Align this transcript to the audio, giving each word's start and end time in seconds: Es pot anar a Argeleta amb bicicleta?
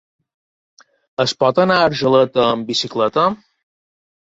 Es 1.25 1.35
pot 1.43 1.61
anar 1.65 1.77
a 1.83 1.85
Argeleta 1.91 2.49
amb 2.55 2.73
bicicleta? 2.73 3.29